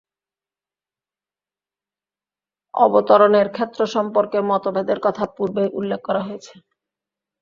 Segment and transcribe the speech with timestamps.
[2.73, 6.53] অবতরণের ক্ষেত্র সম্পর্কে মতভেদের কথা পূর্বেই উল্লেখ করা হয়েছে।